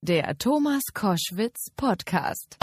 [0.00, 2.56] Der Thomas Koschwitz Podcast.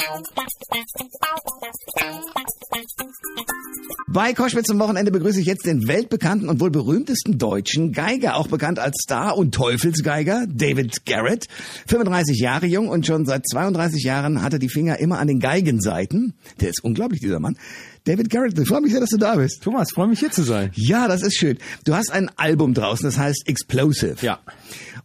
[4.07, 8.47] Bei Koschwitz am Wochenende begrüße ich jetzt den weltbekannten und wohl berühmtesten deutschen Geiger, auch
[8.47, 11.49] bekannt als Star- und Teufelsgeiger, David Garrett.
[11.87, 15.41] 35 Jahre jung und schon seit 32 Jahren hat er die Finger immer an den
[15.41, 16.35] Geigenseiten.
[16.61, 17.57] Der ist unglaublich, dieser Mann.
[18.05, 19.61] David Garrett, ich freue mich sehr, dass du da bist.
[19.61, 20.71] Thomas, freue mich hier zu sein.
[20.75, 21.57] Ja, das ist schön.
[21.83, 24.15] Du hast ein Album draußen, das heißt Explosive.
[24.21, 24.39] Ja.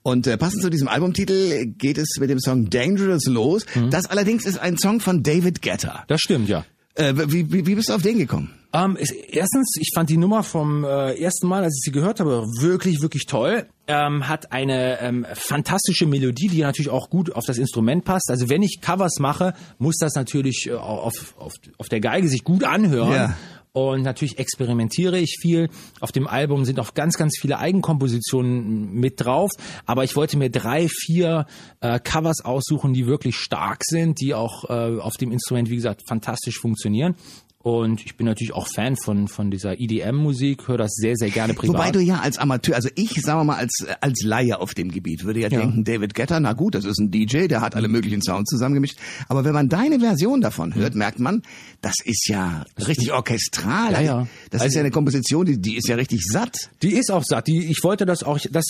[0.03, 3.67] Und äh, passend zu diesem Albumtitel geht es mit dem Song Dangerous los.
[3.91, 6.05] Das allerdings ist ein Song von David Guetta.
[6.09, 6.65] Das stimmt, ja.
[6.95, 8.51] Äh, wie, wie, wie bist du auf den gekommen?
[8.73, 8.97] Ähm,
[9.31, 13.03] erstens, ich fand die Nummer vom äh, ersten Mal, als ich sie gehört habe, wirklich,
[13.03, 13.67] wirklich toll.
[13.89, 18.31] Ähm, hat eine ähm, fantastische Melodie, die natürlich auch gut auf das Instrument passt.
[18.31, 22.45] Also wenn ich Covers mache, muss das natürlich äh, auf, auf, auf der Geige sich
[22.45, 23.13] gut anhören.
[23.13, 23.37] Ja.
[23.73, 25.69] Und natürlich experimentiere ich viel.
[26.01, 29.51] Auf dem Album sind auch ganz, ganz viele Eigenkompositionen mit drauf.
[29.87, 31.47] Aber ich wollte mir drei, vier
[31.81, 36.03] äh, Covers aussuchen, die wirklich stark sind, die auch äh, auf dem Instrument, wie gesagt,
[36.07, 37.15] fantastisch funktionieren.
[37.63, 41.53] Und ich bin natürlich auch Fan von, von dieser EDM-Musik, höre das sehr, sehr gerne
[41.53, 41.75] privat.
[41.77, 44.91] Wobei du ja als Amateur, also ich, sagen wir mal, als, als Laie auf dem
[44.91, 45.59] Gebiet, würde ja, Ja.
[45.61, 48.97] denken, David Guetta, na gut, das ist ein DJ, der hat alle möglichen Sounds zusammengemischt.
[49.29, 51.43] Aber wenn man deine Version davon hört, merkt man,
[51.83, 53.93] das ist ja richtig orchestral.
[53.93, 54.27] Ja, ja.
[54.51, 56.71] Das ist Also- ja eine Komposition, die, die ist ja richtig satt.
[56.83, 57.47] Die ist auch satt.
[57.47, 58.65] Die, ich wollte das auch, das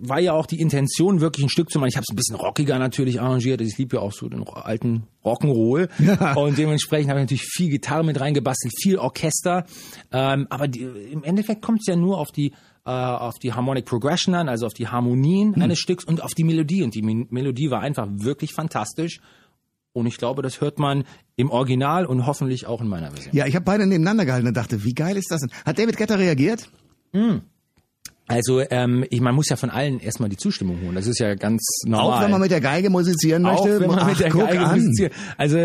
[0.00, 1.88] war ja auch die Intention, wirklich ein Stück zu machen.
[1.88, 3.60] Ich habe es ein bisschen rockiger natürlich arrangiert.
[3.60, 5.88] Ich liebe ja auch so den alten Rock'n'Roll.
[5.98, 6.34] Ja.
[6.34, 9.64] Und dementsprechend habe ich natürlich viel Gitarre mit reingebastelt, viel Orchester.
[10.12, 12.52] Ähm, aber die, im Endeffekt kommt es ja nur auf die
[12.84, 15.62] äh, auf die Harmonic Progression an, also auf die Harmonien Hm.
[15.62, 16.82] eines Stücks und auf die Melodie.
[16.84, 19.20] Und die Me- Melodie war einfach wirklich fantastisch.
[19.92, 21.04] Und ich glaube, das hört man
[21.36, 23.34] im Original und hoffentlich auch in meiner Version.
[23.34, 25.50] Ja, ich habe beide nebeneinander gehalten und dachte, wie geil ist das denn?
[25.64, 26.70] Hat David Guetta reagiert?
[28.28, 30.94] Also ähm, ich, man muss ja von allen erstmal die Zustimmung holen.
[30.94, 32.18] Das ist ja ganz normal.
[32.18, 33.76] Auch wenn man mit der Geige musizieren möchte?
[33.76, 34.80] Auch wenn man Ach, mit der Geige an.
[34.80, 35.12] musiziert.
[35.36, 35.56] Also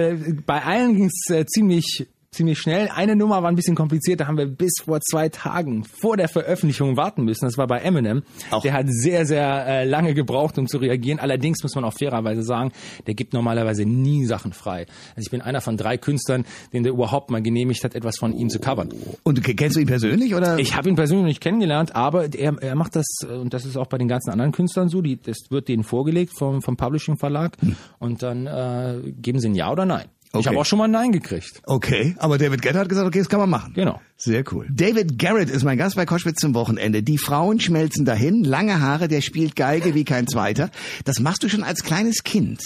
[0.45, 2.87] bei allen ging es äh, ziemlich ziemlich schnell.
[2.87, 6.29] Eine Nummer war ein bisschen kompliziert, da haben wir bis vor zwei Tagen vor der
[6.29, 7.43] Veröffentlichung warten müssen.
[7.43, 8.23] Das war bei Eminem.
[8.51, 8.61] Auch.
[8.61, 11.19] Der hat sehr, sehr äh, lange gebraucht, um zu reagieren.
[11.19, 12.71] Allerdings muss man auch fairerweise sagen,
[13.05, 14.85] der gibt normalerweise nie Sachen frei.
[15.09, 18.31] Also ich bin einer von drei Künstlern, den der überhaupt mal genehmigt hat, etwas von
[18.31, 18.93] ihm zu covern.
[19.23, 20.57] Und kennst du ihn persönlich oder?
[20.57, 23.75] Ich habe ihn persönlich nicht kennengelernt, aber er, er macht das, äh, und das ist
[23.75, 27.17] auch bei den ganzen anderen Künstlern so, die, das wird denen vorgelegt vom, vom Publishing
[27.17, 27.57] Verlag
[27.99, 30.05] und dann äh, geben sie ein Ja oder Nein.
[30.33, 30.47] Ich Okay.
[30.47, 31.61] habe auch schon mal ein Nein gekriegt.
[31.65, 33.73] Okay, aber David Guetta hat gesagt, okay, das kann man machen.
[33.73, 33.99] Genau.
[34.15, 34.65] Sehr cool.
[34.71, 37.03] David Garrett ist mein Gast bei Koschwitz zum Wochenende.
[37.03, 40.69] Die Frauen schmelzen dahin, lange Haare, der spielt Geige wie kein zweiter.
[41.03, 42.61] Das machst du schon als kleines Kind.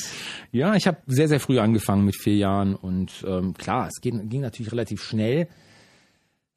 [0.51, 4.29] Ja, ich habe sehr, sehr früh angefangen mit vier Jahren und ähm, klar, es ging,
[4.29, 5.47] ging natürlich relativ schnell.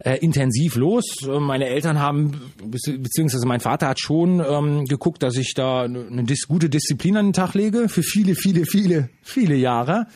[0.00, 1.04] Äh, intensiv los.
[1.26, 2.40] Äh, Meine Eltern haben,
[2.70, 7.16] bezieh- beziehungsweise mein Vater hat schon ähm, geguckt, dass ich da eine dis gute Disziplin
[7.16, 10.06] an den Tag lege für viele, viele, viele, viele Jahre.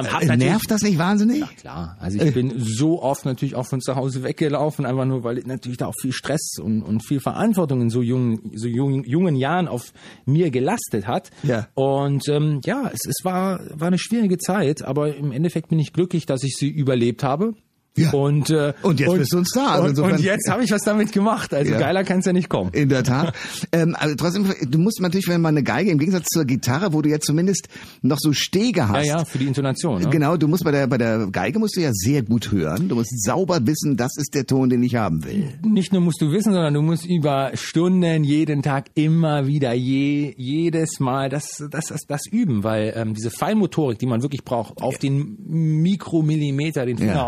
[0.00, 1.44] Ähm, Äh, Nervt das nicht wahnsinnig?
[1.56, 5.42] Klar, also ich bin so oft natürlich auch von zu Hause weggelaufen, einfach nur, weil
[5.46, 9.36] natürlich da auch viel Stress und, und viel Verantwortung in so jungen, so jungen, jungen
[9.36, 9.92] Jahren auf
[10.24, 11.30] mir gelastet hat.
[11.42, 11.68] Ja.
[11.74, 15.92] Und ähm, ja, es, es war, war eine schwierige Zeit, aber im Endeffekt bin ich
[15.92, 17.54] glücklich, dass ich sie überlebt habe.
[17.96, 18.10] Ja.
[18.12, 20.70] Und, äh, Und jetzt bist du ein Star, also Und, insofern- und jetzt habe ich
[20.70, 21.52] was damit gemacht.
[21.52, 21.78] Also Ja.
[21.78, 22.70] geiler kann es ja nicht kommen.
[22.72, 23.34] In der Tat.
[23.72, 27.02] ähm, also trotzdem, du musst natürlich, wenn man eine Geige, im Gegensatz zur Gitarre, wo
[27.02, 27.68] du jetzt zumindest
[28.00, 29.06] noch so Stege Ja, hast.
[29.06, 30.00] ja, für die Intonation.
[30.02, 30.08] Ne?
[30.08, 32.88] Genau, du musst bei der, bei der Geige musst du ja sehr gut hören.
[32.88, 35.52] Du musst sauber wissen, das ist der Ton, den ich haben will.
[35.62, 40.32] nicht nur musst du wissen, sondern du musst über Stunden jeden Tag immer wieder je,
[40.38, 44.80] jedes Mal das, das, das, das üben, weil ähm, diese Feinmotorik, die man wirklich braucht,
[44.80, 47.22] auf den Mikromillimeter den Finger Ja.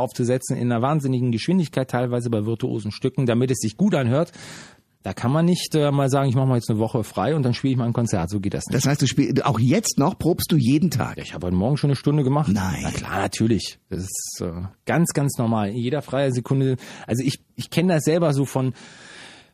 [0.54, 4.32] Aufzusetzen, in einer wahnsinnigen Geschwindigkeit teilweise bei virtuosen Stücken, damit es sich gut anhört,
[5.02, 7.42] da kann man nicht äh, mal sagen, ich mache mal jetzt eine Woche frei und
[7.42, 8.30] dann spiele ich mal ein Konzert.
[8.30, 8.74] So geht das nicht.
[8.74, 11.18] Das heißt, du spielst, auch jetzt noch probst du jeden Tag.
[11.18, 12.50] Ich habe heute Morgen schon eine Stunde gemacht.
[12.50, 12.80] Nein.
[12.82, 13.78] Na klar, natürlich.
[13.90, 15.68] Das ist äh, ganz, ganz normal.
[15.70, 16.76] In jeder freien Sekunde.
[17.06, 18.72] Also ich, ich kenne das selber so von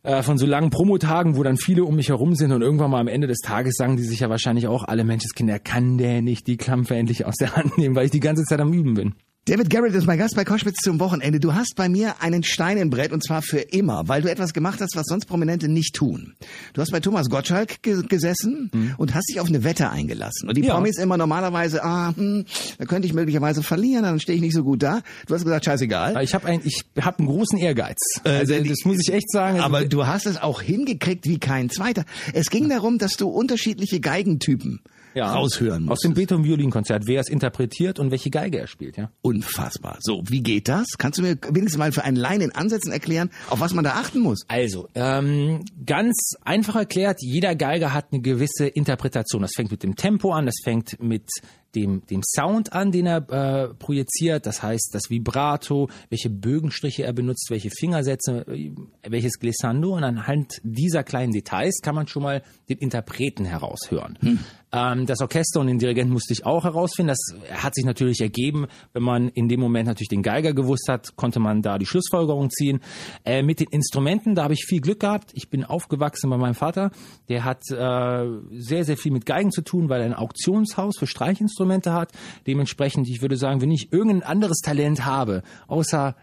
[0.05, 3.01] äh, von so langen Promotagen, wo dann viele um mich herum sind und irgendwann mal
[3.01, 6.47] am Ende des Tages sagen die sich ja wahrscheinlich auch, alle Menschenskinder, kann der nicht
[6.47, 9.15] die Klampfe endlich aus der Hand nehmen, weil ich die ganze Zeit am Üben bin.
[9.47, 11.41] David Garrett ist mein Gast bei Koschwitz zum Wochenende.
[11.41, 14.53] Du hast bei mir einen Stein im Brett und zwar für immer, weil du etwas
[14.53, 16.35] gemacht hast, was sonst Prominente nicht tun.
[16.75, 20.47] Du hast bei Thomas Gottschalk ge gesessen und hast dich auf eine Wette eingelassen.
[20.47, 20.75] Und die Ja.
[20.75, 22.45] Promis immer normalerweise, ah, hm,
[22.79, 25.01] da könnte ich möglicherweise verlieren, dann stehe ich nicht so gut da.
[25.27, 26.23] Du hast gesagt, scheißegal.
[26.23, 27.97] Ich habe ein, ich hab einen großen Ehrgeiz.
[28.25, 29.55] Also die- das muss ich echt sagen.
[29.55, 32.05] Also, Aber du hast es auch hingekriegt wie kein zweiter.
[32.35, 34.81] Es ging darum, dass du unterschiedliche Geigentypen
[35.17, 35.93] raushören muss.
[35.93, 39.11] Aus dem Beethoven-Violinkonzert, wer es interpretiert und welche Geige er spielt, ja.
[39.23, 39.99] Unfassbar.
[40.01, 40.87] So, wie geht das?
[40.99, 43.93] Kannst du mir wenigstens mal für einen Laien in Ansätzen erklären, auf was man da
[43.93, 44.45] achten muss?
[44.49, 49.43] Also, ähm, ganz einfach erklärt, jeder Geiger hat eine gewisse Interpretation.
[49.43, 51.29] Das fängt mit dem Tempo an, das fängt mit
[51.75, 54.47] dem, dem Sound an, den er äh, projiziert.
[54.47, 58.73] Das heißt, das Vibrato, welche Bögenstriche er benutzt, welche Fingersätze, äh,
[59.09, 59.95] welches Glissando.
[59.95, 64.19] Und anhand dieser kleinen Details kann man schon mal den Interpreten heraushören.
[64.21, 64.39] Hm.
[64.73, 67.09] Ähm, das Orchester und den Dirigenten musste ich auch herausfinden.
[67.09, 71.17] Das hat sich natürlich ergeben, wenn man in dem Moment natürlich den Geiger gewusst hat,
[71.17, 72.81] konnte man da die Schlussfolgerung ziehen.
[73.25, 75.31] Äh, mit den Instrumenten, da habe ich viel Glück gehabt.
[75.35, 76.91] Ich bin aufgewachsen bei meinem Vater.
[77.29, 81.07] Der hat äh, sehr, sehr viel mit Geigen zu tun, weil er ein Auktionshaus für
[81.07, 81.60] Streichinstrumente
[81.93, 82.13] hat.
[82.47, 86.17] Dementsprechend, ich würde sagen, wenn ich irgendein anderes Talent habe, außer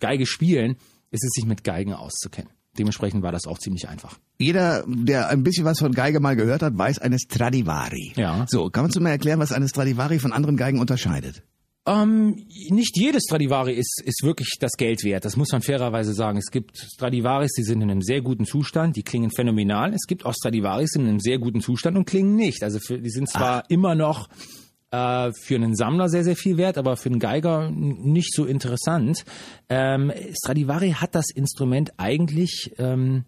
[0.00, 0.76] Geige spielen,
[1.10, 2.50] ist es sich mit Geigen auszukennen.
[2.78, 4.18] Dementsprechend war das auch ziemlich einfach.
[4.38, 8.12] Jeder, der ein bisschen was von Geige mal gehört hat, weiß eine Stradivari.
[8.16, 8.44] Ja.
[8.48, 11.42] So, kannst du mir erklären, was eine Stradivari von anderen Geigen unterscheidet?
[11.86, 15.24] Ähm, nicht jedes Stradivari ist, ist wirklich das Geld wert.
[15.24, 16.36] Das muss man fairerweise sagen.
[16.36, 19.94] Es gibt Stradivaris, die sind in einem sehr guten Zustand, die klingen phänomenal.
[19.94, 22.64] Es gibt auch Stradivaris in einem sehr guten Zustand und klingen nicht.
[22.64, 23.70] Also für, die sind zwar Ach.
[23.70, 24.28] immer noch
[24.90, 29.24] äh, für einen Sammler sehr, sehr viel wert, aber für einen Geiger nicht so interessant.
[29.68, 30.12] Ähm,
[30.42, 33.24] Stradivari hat das Instrument eigentlich ähm,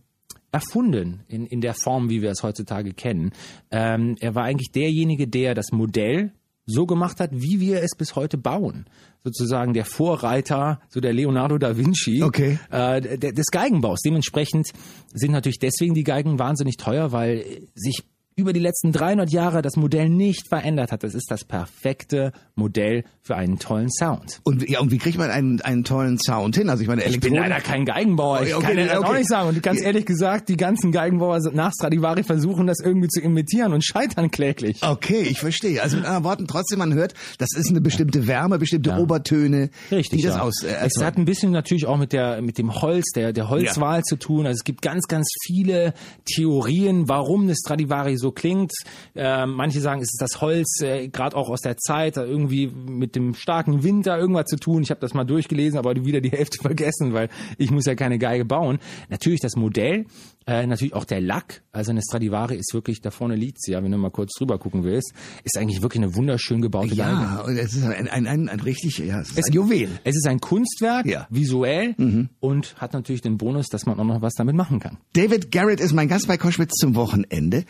[0.50, 3.32] erfunden in, in der Form, wie wir es heutzutage kennen.
[3.70, 6.32] Ähm, er war eigentlich derjenige, der das Modell
[6.68, 8.86] so gemacht hat, wie wir es bis heute bauen.
[9.24, 12.58] Sozusagen der Vorreiter, so der Leonardo da Vinci okay.
[12.70, 14.00] äh, des Geigenbaus.
[14.04, 14.68] Dementsprechend
[15.12, 18.04] sind natürlich deswegen die Geigen wahnsinnig teuer, weil sich
[18.38, 21.02] über die letzten 300 Jahre das Modell nicht verändert hat.
[21.02, 24.40] Das ist das perfekte Modell für einen tollen Sound.
[24.44, 26.70] Und, ja, und wie kriegt man einen, einen tollen Sound hin?
[26.70, 28.42] Also ich meine, ich bin leider kein Geigenbauer.
[28.42, 29.48] Ich okay, kann okay, das auch nicht sagen.
[29.48, 33.84] Und ganz ehrlich gesagt, die ganzen Geigenbauer nach Stradivari versuchen das irgendwie zu imitieren und
[33.84, 34.82] scheitern kläglich.
[34.82, 35.82] Okay, ich verstehe.
[35.82, 38.98] Also mit anderen Worten, trotzdem man hört, das ist eine bestimmte Wärme, bestimmte ja.
[38.98, 39.70] Obertöne.
[39.90, 40.20] Richtig.
[40.20, 40.42] Die das ja.
[40.42, 43.48] aus, äh, es hat ein bisschen natürlich auch mit der mit dem Holz, der der
[43.48, 44.02] Holzwahl ja.
[44.04, 44.46] zu tun.
[44.46, 45.92] Also es gibt ganz ganz viele
[46.24, 48.72] Theorien, warum eine Stradivari so klingt.
[49.14, 53.16] Äh, manche sagen, es ist das Holz, äh, gerade auch aus der Zeit, irgendwie mit
[53.16, 54.82] dem starken Winter irgendwas zu tun.
[54.82, 58.18] Ich habe das mal durchgelesen, aber wieder die Hälfte vergessen, weil ich muss ja keine
[58.18, 58.78] Geige bauen.
[59.08, 60.06] Natürlich das Modell,
[60.48, 61.62] äh, natürlich auch der Lack.
[61.72, 64.58] Also eine Stradivari ist wirklich, da vorne liegt sie, ja, wenn du mal kurz drüber
[64.58, 65.12] gucken willst,
[65.44, 67.58] ist eigentlich wirklich eine wunderschön gebaute ja, Geige.
[67.58, 69.90] Ja, es ist ein, ein, ein, ein richtig, ja, es ist es, ein Juwel.
[70.04, 71.26] Es ist ein Kunstwerk, ja.
[71.28, 72.30] visuell mhm.
[72.40, 74.96] und hat natürlich den Bonus, dass man auch noch was damit machen kann.
[75.12, 77.64] David Garrett ist mein Gast bei Koschwitz zum Wochenende.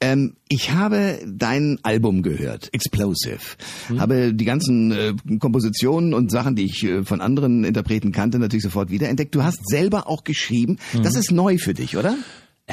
[0.00, 3.38] Ähm, ich habe dein Album gehört, Explosive.
[3.86, 4.00] Hm.
[4.00, 8.64] Habe die ganzen äh, Kompositionen und Sachen, die ich äh, von anderen Interpreten kannte, natürlich
[8.64, 9.34] sofort wiederentdeckt.
[9.34, 10.78] Du hast selber auch geschrieben.
[10.92, 11.02] Mhm.
[11.02, 12.15] Das ist neu für dich, oder?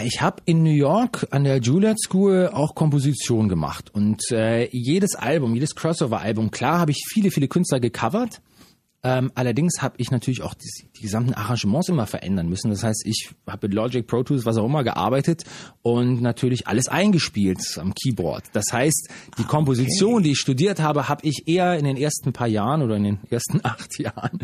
[0.01, 3.91] Ich habe in New York an der Juilliard School auch Komposition gemacht.
[3.93, 8.41] Und äh, jedes Album, jedes Crossover-Album, klar habe ich viele, viele Künstler gecovert,
[9.03, 12.69] ähm, allerdings habe ich natürlich auch die, die, gesamten Arrangements immer verändern müssen.
[12.69, 15.43] Das heißt, ich habe mit Logic Pro Tools, was auch immer, gearbeitet
[15.81, 18.45] und natürlich alles eingespielt am Keyboard.
[18.53, 20.23] Das heißt, die Komposition, okay.
[20.23, 23.19] die ich studiert habe, habe ich eher in den ersten paar Jahren oder in den
[23.29, 24.39] ersten acht Jahren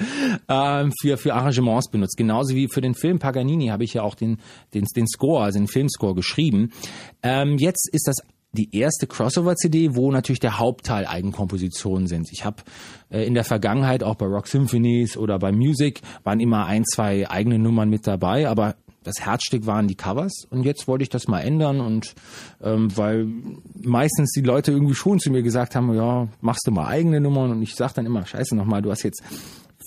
[0.49, 2.17] ähm, für, für Arrangements benutzt.
[2.17, 4.39] Genauso wie für den Film Paganini habe ich ja auch den,
[4.73, 6.71] den, den Score, also den Filmscore geschrieben.
[7.23, 8.17] Ähm, jetzt ist das
[8.51, 12.29] die erste Crossover-CD, wo natürlich der Hauptteil Eigenkompositionen sind.
[12.31, 12.63] Ich habe
[13.09, 17.29] äh, in der Vergangenheit auch bei Rock Symphonies oder bei Music waren immer ein, zwei
[17.29, 21.27] eigene Nummern mit dabei, aber das Herzstück waren die Covers und jetzt wollte ich das
[21.27, 22.15] mal ändern und
[22.61, 23.27] ähm, weil
[23.81, 27.51] meistens die Leute irgendwie schon zu mir gesagt haben, ja, machst du mal eigene Nummern
[27.51, 29.23] und ich sag dann immer, scheiße nochmal, du hast jetzt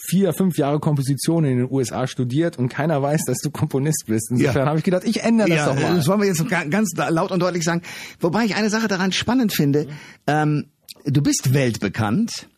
[0.09, 4.31] vier, fünf Jahre Komposition in den USA studiert und keiner weiß, dass du Komponist bist.
[4.31, 4.67] Insofern ja.
[4.67, 5.97] habe ich gedacht, ich ändere das ja, doch mal.
[5.97, 7.83] Das wollen wir jetzt ganz laut und deutlich sagen.
[8.21, 9.87] Wobei ich eine Sache daran spannend finde.
[10.27, 10.67] Ähm,
[11.05, 12.49] du bist weltbekannt.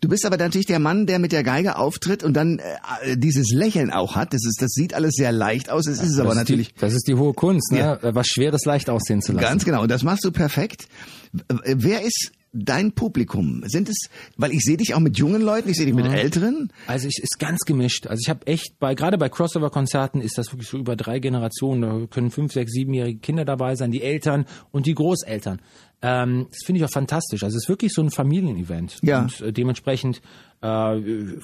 [0.00, 3.50] Du bist aber natürlich der Mann, der mit der Geige auftritt und dann äh, dieses
[3.52, 4.32] Lächeln auch hat.
[4.32, 5.86] Das ist, das sieht alles sehr leicht aus.
[5.86, 6.74] Es ist es aber natürlich.
[6.74, 7.98] Die, das ist die hohe Kunst, ne?
[8.02, 8.14] Ja.
[8.14, 9.44] Was Schweres leicht aussehen zu lassen.
[9.44, 9.82] Ganz genau.
[9.82, 10.88] Und das machst du perfekt.
[11.64, 13.62] Wer ist dein Publikum?
[13.66, 13.96] Sind es,
[14.36, 16.06] weil ich sehe dich auch mit jungen Leuten, ich sehe dich mit.
[16.06, 16.72] Älteren?
[16.86, 18.06] Also ich ist ganz gemischt.
[18.06, 21.82] Also ich habe echt bei gerade bei Crossover-Konzerten ist das wirklich so über drei Generationen.
[21.82, 25.60] Da können fünf, sechs, siebenjährige Kinder dabei sein, die Eltern und die Großeltern.
[26.02, 27.42] Ähm, das finde ich auch fantastisch.
[27.42, 28.98] Also es ist wirklich so ein Familienevent.
[29.02, 29.22] Ja.
[29.22, 30.22] Und äh, dementsprechend
[30.62, 31.00] äh,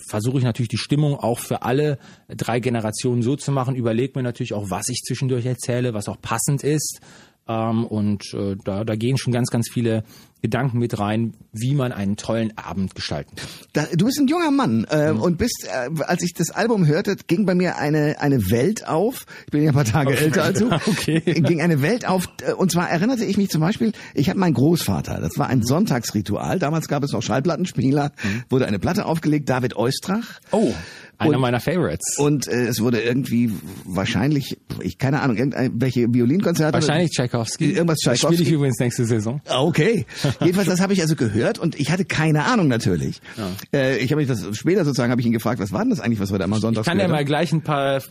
[0.08, 1.98] versuche ich natürlich die Stimmung auch für alle
[2.28, 3.76] drei Generationen so zu machen.
[3.76, 7.00] Überlege mir natürlich auch, was ich zwischendurch erzähle, was auch passend ist.
[7.48, 10.02] Ähm, und äh, da, da gehen schon ganz, ganz viele
[10.42, 13.48] Gedanken mit rein, wie man einen tollen Abend gestalten kann.
[13.72, 15.20] Da, du bist ein junger Mann äh, mhm.
[15.20, 19.26] und bist, äh, als ich das Album hörte, ging bei mir eine eine Welt auf.
[19.46, 20.24] Ich bin ja ein paar Tage okay.
[20.24, 20.70] älter als du.
[20.86, 21.20] Okay.
[21.20, 24.54] Ging eine Welt auf äh, und zwar erinnerte ich mich zum Beispiel, ich habe meinen
[24.54, 26.58] Großvater, das war ein Sonntagsritual.
[26.58, 28.44] Damals gab es noch Schallplattenspieler, mhm.
[28.48, 30.40] wurde eine Platte aufgelegt, David Eustrach.
[30.52, 30.72] Oh.
[31.18, 32.18] Einer und, meiner Favorites.
[32.18, 33.50] Und äh, es wurde irgendwie
[33.84, 36.74] wahrscheinlich, ich keine Ahnung, irgendwelche Violinkonzerte.
[36.74, 37.72] Wahrscheinlich Tchaikovsky.
[37.72, 38.34] Irgendwas Tchaikovsky.
[38.34, 39.40] Spiele ich übrigens nächste Saison.
[39.48, 40.04] Ah, okay.
[40.40, 43.20] Jedenfalls, das habe ich also gehört und ich hatte keine Ahnung natürlich.
[43.36, 43.50] Ja.
[43.72, 46.00] Äh, ich habe mich das später sozusagen habe ich ihn gefragt, was war denn das
[46.00, 48.02] eigentlich, was wir da immer sonntags Ich kann ja mal gleich ein paar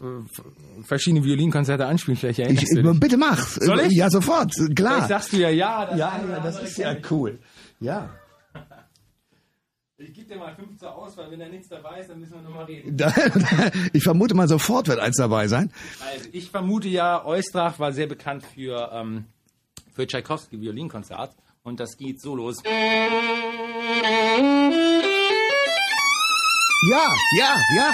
[0.84, 3.00] verschiedene Violinkonzerte anspielen, vielleicht erinnerst ich, du dich.
[3.00, 3.48] Bitte mach.
[3.48, 3.94] Soll ich?
[3.94, 4.94] Ja, sofort, klar.
[4.94, 5.86] Vielleicht sagst du ja ja.
[5.86, 7.40] Das ja, ja, das ist ja cool.
[7.80, 8.10] Ja.
[9.98, 11.32] Ich gebe dir mal fünf zur Auswahl.
[11.32, 12.98] Wenn da nichts dabei ist, dann müssen wir nochmal reden.
[13.94, 15.72] ich vermute mal, sofort wird eins dabei sein.
[16.06, 19.24] Also ich vermute ja, Eustrach war sehr bekannt für, ähm,
[19.94, 21.34] für Tchaikovsky Violinkonzert.
[21.64, 22.58] Und das geht so los.
[22.66, 22.72] Ja,
[27.38, 27.94] ja, ja.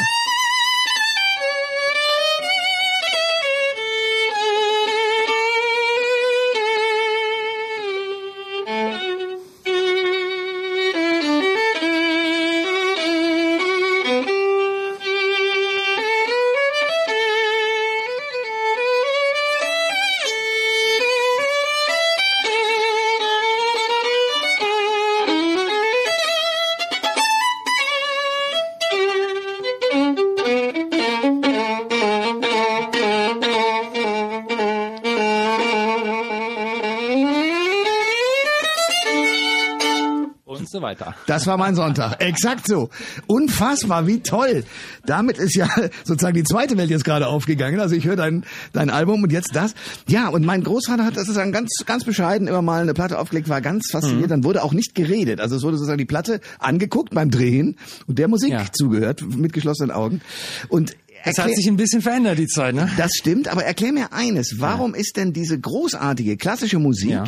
[41.32, 42.22] Das war mein Sonntag.
[42.22, 42.90] Exakt so.
[43.26, 44.66] Unfassbar, wie toll.
[45.06, 45.70] Damit ist ja
[46.04, 47.80] sozusagen die zweite Welt jetzt gerade aufgegangen.
[47.80, 49.74] Also ich höre dein, dein Album und jetzt das.
[50.10, 53.18] Ja, und mein Großvater hat das ist ein ganz, ganz bescheiden immer mal eine Platte
[53.18, 54.26] aufgelegt, war ganz fasziniert.
[54.26, 54.28] Mhm.
[54.28, 55.40] Dann wurde auch nicht geredet.
[55.40, 58.66] Also es wurde sozusagen die Platte angeguckt beim Drehen und der Musik ja.
[58.70, 60.20] zugehört mit geschlossenen Augen.
[60.68, 62.92] Und es hat sich ein bisschen verändert, die Zeit, ne?
[62.98, 64.56] Das stimmt, aber erklär mir eines.
[64.60, 65.00] Warum ja.
[65.00, 67.24] ist denn diese großartige klassische Musik ja.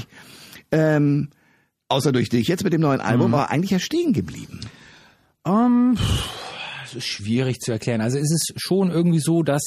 [0.72, 1.30] ähm,
[1.94, 3.34] außer durch dich jetzt mit dem neuen Album, mhm.
[3.36, 4.60] aber eigentlich ja stehen geblieben?
[5.44, 5.98] Um, ähm,
[6.84, 8.02] es ist schwierig zu erklären.
[8.02, 9.64] Also es ist schon irgendwie so, dass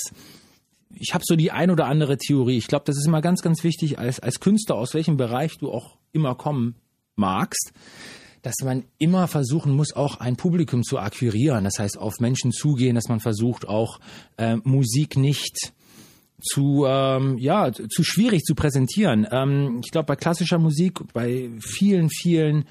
[0.99, 2.56] ich habe so die ein oder andere Theorie.
[2.56, 5.71] Ich glaube, das ist immer ganz, ganz wichtig als, als Künstler, aus welchem Bereich du
[5.71, 6.76] auch immer kommen
[7.16, 7.73] magst,
[8.42, 11.64] dass man immer versuchen muss, auch ein Publikum zu akquirieren.
[11.64, 13.99] Das heißt, auf Menschen zugehen, dass man versucht, auch
[14.37, 15.73] äh, Musik nicht
[16.40, 19.26] zu ähm, ja zu schwierig zu präsentieren.
[19.31, 22.64] Ähm, ich glaube bei klassischer Musik, bei vielen vielen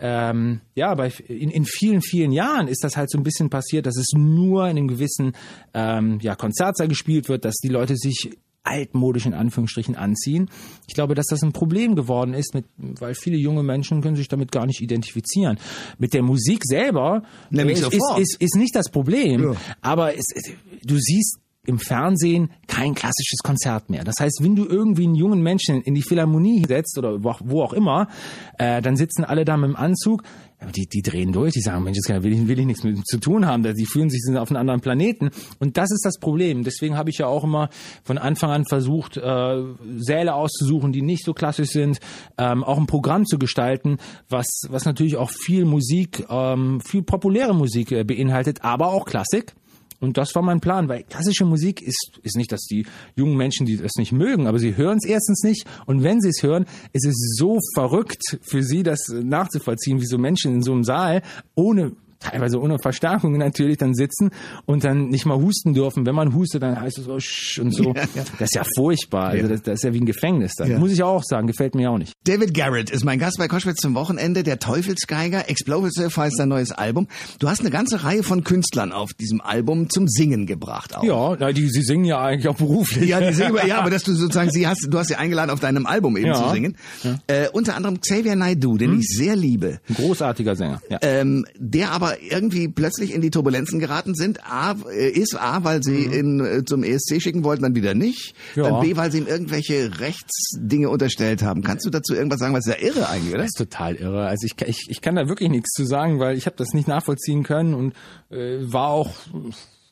[0.00, 3.84] ähm, ja, bei, in, in vielen, vielen Jahren ist das halt so ein bisschen passiert,
[3.86, 5.32] dass es nur in einem gewissen
[5.74, 8.30] ähm, ja, Konzertsaal gespielt wird, dass die Leute sich
[8.62, 10.50] altmodisch in Anführungsstrichen anziehen.
[10.86, 14.28] Ich glaube, dass das ein Problem geworden ist, mit, weil viele junge Menschen können sich
[14.28, 15.58] damit gar nicht identifizieren.
[15.98, 19.56] Mit der Musik selber Nämlich ist, ist, ist, ist nicht das Problem, ja.
[19.80, 20.24] aber es,
[20.84, 24.02] du siehst im Fernsehen kein klassisches Konzert mehr.
[24.02, 27.74] Das heißt, wenn du irgendwie einen jungen Menschen in die Philharmonie setzt oder wo auch
[27.74, 28.08] immer,
[28.58, 30.22] äh, dann sitzen alle da mit dem Anzug,
[30.74, 33.18] die, die drehen durch, die sagen, Mensch, das will ich, will ich nichts mit zu
[33.18, 35.30] tun haben, die fühlen sich sind auf einem anderen Planeten.
[35.60, 36.64] Und das ist das Problem.
[36.64, 37.68] Deswegen habe ich ja auch immer
[38.02, 39.62] von Anfang an versucht, äh,
[39.98, 42.00] Säle auszusuchen, die nicht so klassisch sind,
[42.38, 43.98] ähm, auch ein Programm zu gestalten,
[44.30, 49.54] was, was natürlich auch viel Musik, ähm, viel populäre Musik äh, beinhaltet, aber auch Klassik.
[50.00, 52.86] Und das war mein Plan, weil klassische Musik ist, ist nicht, dass die
[53.16, 55.66] jungen Menschen, die das nicht mögen, aber sie hören es erstens nicht.
[55.86, 60.18] Und wenn sie es hören, ist es so verrückt für sie, das nachzuvollziehen, wie so
[60.18, 61.22] Menschen in so einem Saal
[61.54, 64.30] ohne teilweise ohne Verstärkung natürlich dann sitzen
[64.66, 66.06] und dann nicht mal husten dürfen.
[66.06, 67.94] Wenn man hustet, dann heißt es so sch und so.
[67.94, 68.24] Ja, ja.
[68.38, 69.28] Das ist ja furchtbar.
[69.28, 70.54] Also das, das, ist ja wie ein Gefängnis.
[70.56, 70.78] Dann.
[70.78, 72.14] Muss ich auch sagen, gefällt mir auch nicht.
[72.24, 74.42] David Garrett ist mein Gast bei Koschwitz zum Wochenende.
[74.42, 77.08] Der Teufelsgeiger, Explosive heißt sein neues Album.
[77.38, 80.96] Du hast eine ganze Reihe von Künstlern auf diesem Album zum Singen gebracht.
[80.96, 81.04] Auch.
[81.04, 83.08] Ja, die, sie singen ja eigentlich auch beruflich.
[83.08, 85.60] Ja, die singen, ja, aber dass du sozusagen sie hast, du hast sie eingeladen, auf
[85.60, 86.34] deinem Album eben ja.
[86.34, 86.76] zu singen.
[87.26, 89.00] Äh, unter anderem Xavier Naidoo, den hm.
[89.00, 89.80] ich sehr liebe.
[89.88, 90.80] Ein großartiger Sänger.
[90.90, 90.98] Ja.
[91.02, 94.44] Ähm, der aber irgendwie plötzlich in die Turbulenzen geraten sind.
[94.44, 96.12] A, äh, ist A, weil sie mhm.
[96.12, 98.34] ihn äh, zum ESC schicken wollten, dann wieder nicht.
[98.54, 98.64] Ja.
[98.64, 101.62] Dann B, weil sie ihm irgendwelche Rechtsdinge unterstellt haben.
[101.62, 102.54] Kannst du dazu irgendwas sagen?
[102.54, 103.42] Was ist ja irre eigentlich, oder?
[103.42, 104.26] Das ist total irre.
[104.26, 106.88] Also ich, ich, ich kann da wirklich nichts zu sagen, weil ich habe das nicht
[106.88, 107.94] nachvollziehen können und
[108.30, 109.12] äh, war auch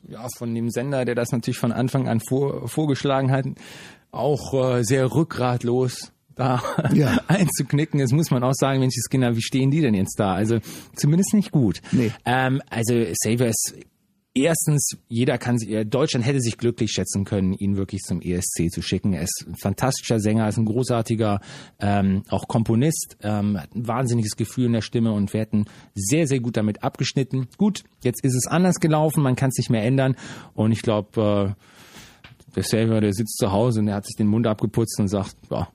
[0.07, 3.45] ja, von dem Sender, der das natürlich von Anfang an vor, vorgeschlagen hat,
[4.11, 6.61] auch äh, sehr rückgratlos da
[6.93, 7.19] ja.
[7.27, 7.99] einzuknicken.
[7.99, 10.33] Jetzt muss man auch sagen, Menschenskinder, wie stehen die denn jetzt da?
[10.33, 10.59] Also
[10.95, 11.81] zumindest nicht gut.
[11.91, 12.11] Nee.
[12.25, 13.73] Ähm, also Saver ist
[14.43, 18.81] erstens, jeder kann sich, Deutschland hätte sich glücklich schätzen können, ihn wirklich zum ESC zu
[18.81, 19.13] schicken.
[19.13, 21.39] Er ist ein fantastischer Sänger, ist ein großartiger,
[21.79, 25.65] ähm, auch Komponist, ähm, hat ein wahnsinniges Gefühl in der Stimme und wir hätten
[25.95, 27.47] sehr, sehr gut damit abgeschnitten.
[27.57, 30.15] Gut, jetzt ist es anders gelaufen, man kann es nicht mehr ändern
[30.53, 31.63] und ich glaube, äh,
[32.55, 35.35] der Savior, der sitzt zu Hause und der hat sich den Mund abgeputzt und sagt,
[35.51, 35.67] ja,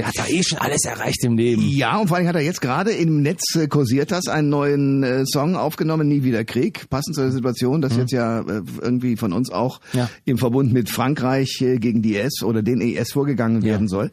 [0.00, 1.62] der hat ja eh schon alles erreicht im Leben.
[1.62, 5.02] Ja, und vor allem hat er jetzt gerade im Netz äh, kursiert das, einen neuen
[5.02, 9.32] äh, Song aufgenommen, Nie wieder Krieg, passend zur Situation, das jetzt ja äh, irgendwie von
[9.32, 10.08] uns auch Ja.
[10.24, 14.10] im Verbund mit Frankreich äh, gegen die IS oder den IS vorgegangen werden soll.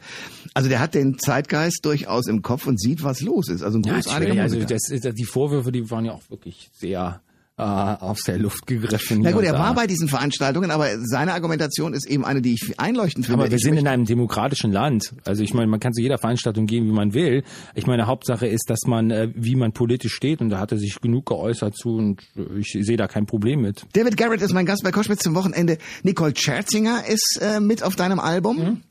[0.54, 3.62] Also der hat den Zeitgeist durchaus im Kopf und sieht, was los ist.
[3.64, 4.42] Also ein Ja, großartiger natürlich.
[4.42, 4.74] also Musiker.
[4.76, 7.22] das, ist- die Vorwürfe, die waren ja auch wirklich sehr
[7.58, 9.22] äh, aus der Luft gegriffen.
[9.22, 12.80] Na gut, er war bei diesen Veranstaltungen, aber seine Argumentation ist eben eine, die ich
[12.80, 13.42] einleuchtend finde.
[13.42, 15.14] Aber wir Ich sind in einem demokratischen Land.
[15.26, 17.44] Also ich meine, man kann zu jeder Veranstaltung gehen, wie man will.
[17.74, 20.78] Ich meine, Hauptsache ist, dass man, äh, wie man politisch steht, und da hat er
[20.78, 22.22] sich genug geäußert zu und
[22.60, 23.86] ich sehe da kein Problem mit.
[23.94, 25.80] David Garrett ist mein Gast bei Koschwitz zum Wochenende.
[26.04, 28.58] Nicole Scherzinger ist äh, mit auf deinem Album.
[28.58, 28.82] Mhm.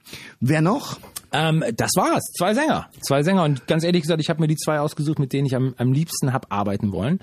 [0.41, 0.99] Wer noch?
[1.33, 2.23] Ähm, das war's.
[2.39, 2.89] Zwei Sänger.
[3.07, 3.45] Zwei Sänger.
[3.45, 5.93] Und ganz ehrlich gesagt, ich habe mir die zwei ausgesucht, mit denen ich am, am
[5.93, 7.19] liebsten hab arbeiten wollen.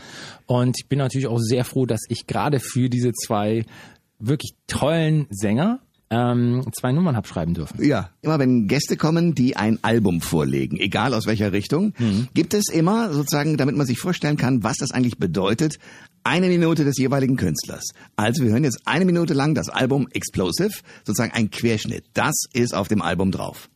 [0.45, 3.65] Und ich bin natürlich auch sehr froh, dass ich gerade für diese zwei
[4.19, 7.83] wirklich tollen Sänger ähm, zwei Nummern hab schreiben dürfen.
[7.83, 12.27] Ja, immer wenn Gäste kommen, die ein Album vorlegen, egal aus welcher Richtung, Mhm.
[12.35, 15.79] gibt es immer sozusagen, damit man sich vorstellen kann, was das eigentlich bedeutet,
[16.23, 17.89] eine Minute des jeweiligen Künstlers.
[18.15, 20.71] Also wir hören jetzt eine Minute lang das Album Explosive,
[21.05, 22.05] sozusagen ein Querschnitt.
[22.13, 23.69] Das ist auf dem Album drauf.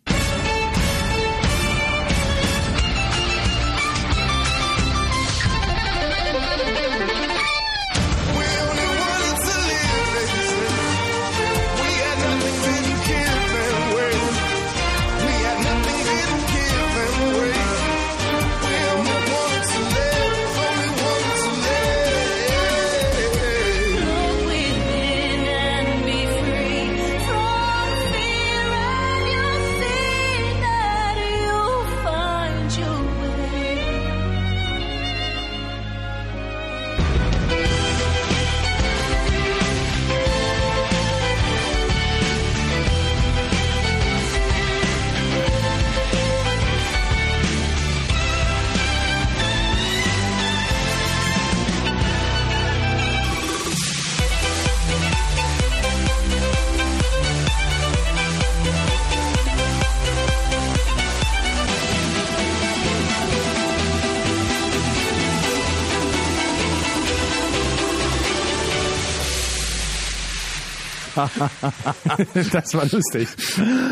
[72.51, 73.27] das war lustig.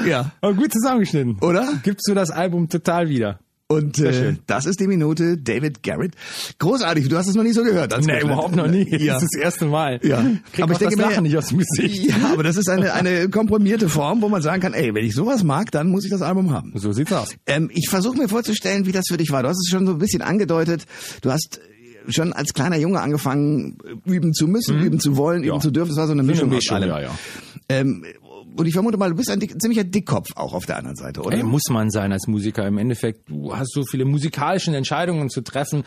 [0.08, 0.32] Ja.
[0.42, 1.38] Aber gut zusammengeschnitten.
[1.42, 1.74] Oder?
[1.84, 3.40] Gibst du das Album total wieder?
[3.68, 6.14] Und äh, das ist die Minute David Garrett.
[6.60, 7.96] Großartig, du hast es noch nie so gehört.
[7.96, 8.88] als Nee, überhaupt noch nie.
[8.96, 9.16] Ja.
[9.16, 10.00] Das ist das erste Mal.
[10.04, 10.24] Ja.
[10.54, 12.06] Krieg Aber ich denke das Lachen nicht aus dem Gesicht.
[12.06, 15.16] Ja, aber das ist eine, eine komprimierte Form, wo man sagen kann, ey, wenn ich
[15.16, 16.74] sowas mag, dann muss ich das Album haben.
[16.76, 17.36] So sieht's aus.
[17.48, 19.42] Ähm, ich versuche mir vorzustellen, wie das für dich war.
[19.42, 20.86] Du hast es schon so ein bisschen angedeutet.
[21.22, 21.60] Du hast
[22.10, 25.56] schon als kleiner Junge angefangen, üben zu müssen, üben zu wollen, üben Mhm.
[25.56, 25.60] Ja.
[25.62, 25.90] zu dürfen.
[25.90, 26.90] Das war so eine Mischung, aus allem.
[26.90, 27.10] ja, ja.
[27.70, 28.04] Ähm,
[28.58, 31.22] und ich vermute mal, du bist ein dick, ziemlicher Dickkopf auch auf der anderen Seite,
[31.22, 31.36] oder?
[31.38, 32.66] Ey, muss man sein als Musiker.
[32.68, 35.84] Im Endeffekt, du hast so viele musikalischen Entscheidungen zu treffen.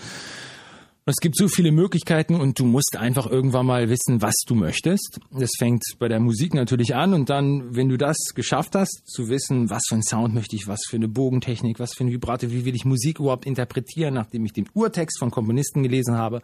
[1.10, 5.18] Es gibt so viele Möglichkeiten und du musst einfach irgendwann mal wissen, was du möchtest.
[5.30, 9.30] Das fängt bei der Musik natürlich an und dann, wenn du das geschafft hast, zu
[9.30, 12.50] wissen, was für einen Sound möchte ich, was für eine Bogentechnik, was für eine Vibrato,
[12.50, 16.42] wie will ich Musik überhaupt interpretieren, nachdem ich den Urtext von Komponisten gelesen habe,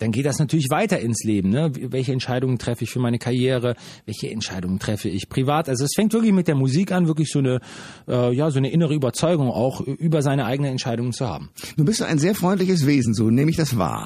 [0.00, 1.50] dann geht das natürlich weiter ins Leben.
[1.50, 1.70] Ne?
[1.72, 3.76] Welche Entscheidungen treffe ich für meine Karriere?
[4.06, 5.68] Welche Entscheidungen treffe ich privat?
[5.68, 7.60] Also es fängt wirklich mit der Musik an, wirklich so eine,
[8.08, 11.50] äh, ja, so eine innere Überzeugung auch über seine eigenen Entscheidungen zu haben.
[11.76, 13.99] Du bist ein sehr freundliches Wesen, so nehme ich das wahr.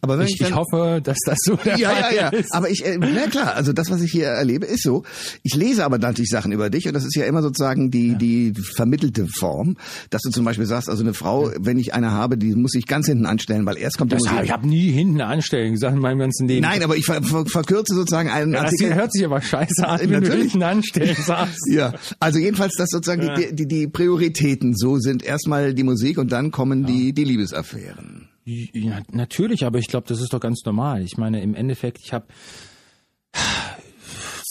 [0.00, 2.28] Aber wenn ich, Ich, ich dann, hoffe, dass das so der ja, ja, Fall ja.
[2.28, 2.52] ist.
[2.54, 5.02] Aber ich, äh, na klar, also das, was ich hier erlebe, ist so.
[5.42, 8.52] Ich lese aber natürlich Sachen über dich und das ist ja immer sozusagen die, die
[8.76, 9.76] vermittelte Form,
[10.10, 12.86] dass du zum Beispiel sagst, also eine Frau, wenn ich eine habe, die muss ich
[12.86, 14.38] ganz hinten anstellen, weil erst kommt die Das Musik.
[14.38, 16.62] hab, ich habe nie hinten anstellen gesagt in meinem ganzen Leben.
[16.62, 18.94] Nein, aber ich ver ver verkürze sozusagen einen ja, das Artikel.
[18.94, 20.52] hört sich aber scheiße an, wenn du Natürlich.
[20.52, 21.58] hinten anstellen sagst.
[21.70, 25.22] Ja, also jedenfalls, dass sozusagen die, die, die Prioritäten so sind.
[25.22, 28.28] Erstmal die Musik und dann kommen die, die Liebesaffären.
[28.48, 31.02] Ja, natürlich, aber ich glaube, das ist doch ganz normal.
[31.02, 32.26] Ich meine, im Endeffekt, ich habe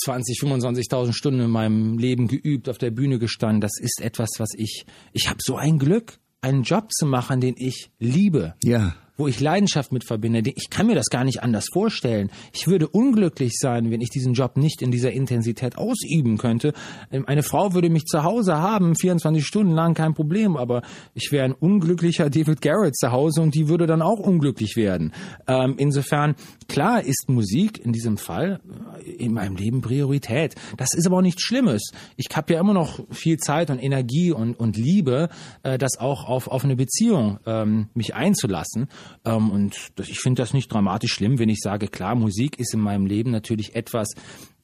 [0.03, 3.61] 20, 25.000 Stunden in meinem Leben geübt, auf der Bühne gestanden.
[3.61, 7.55] Das ist etwas, was ich, ich habe so ein Glück, einen Job zu machen, den
[7.57, 8.55] ich liebe.
[8.63, 8.95] Ja.
[9.17, 10.51] Wo ich Leidenschaft mit verbinde.
[10.55, 12.29] Ich kann mir das gar nicht anders vorstellen.
[12.53, 16.73] Ich würde unglücklich sein, wenn ich diesen Job nicht in dieser Intensität ausüben könnte.
[17.11, 21.31] Ähm, Eine Frau würde mich zu Hause haben, 24 Stunden lang, kein Problem, aber ich
[21.31, 25.13] wäre ein unglücklicher David Garrett zu Hause und die würde dann auch unglücklich werden.
[25.47, 26.35] Ähm, insofern,
[26.67, 28.59] klar ist Musik in diesem Fall
[29.03, 30.55] äh, in meinem Leben Priorität.
[30.77, 31.91] Das ist aber auch nichts Schlimmes.
[32.15, 35.29] Ich habe ja immer noch viel Zeit und Energie und, und Liebe,
[35.63, 38.87] äh, das auch auf, auf eine Beziehung ähm, mich einzulassen.
[39.25, 42.73] Ähm, und das, ich finde das nicht dramatisch schlimm, wenn ich sage, klar, Musik ist
[42.73, 44.09] in meinem Leben natürlich etwas,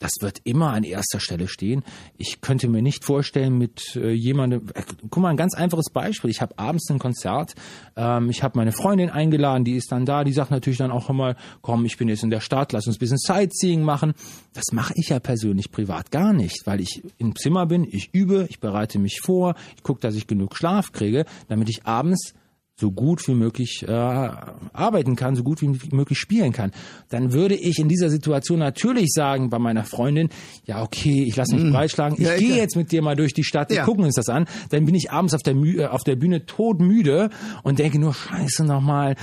[0.03, 1.81] das wird immer an erster Stelle stehen.
[2.17, 6.29] Ich könnte mir nicht vorstellen, mit äh, jemandem, äh, guck mal, ein ganz einfaches Beispiel.
[6.29, 7.53] Ich habe abends ein Konzert,
[7.95, 11.09] ähm, ich habe meine Freundin eingeladen, die ist dann da, die sagt natürlich dann auch
[11.09, 14.13] immer, komm, ich bin jetzt in der Stadt, lass uns ein bisschen Sightseeing machen.
[14.53, 18.45] Das mache ich ja persönlich privat gar nicht, weil ich im Zimmer bin, ich übe,
[18.49, 22.33] ich bereite mich vor, ich gucke, dass ich genug Schlaf kriege, damit ich abends
[22.75, 26.71] so gut wie möglich äh, arbeiten kann, so gut wie möglich spielen kann,
[27.09, 30.29] dann würde ich in dieser Situation natürlich sagen bei meiner Freundin,
[30.65, 33.43] ja okay, ich lasse mich breitschlagen, ich Ja, gehe jetzt mit dir mal durch die
[33.43, 33.85] Stadt, wir Ja.
[33.85, 36.45] gucken uns das an, dann bin ich abends auf der, Mü äh, auf der Bühne
[36.47, 37.29] todmüde
[37.61, 39.15] und denke nur, scheiße nochmal,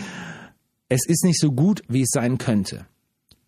[0.89, 2.87] es ist nicht so gut, wie es sein könnte.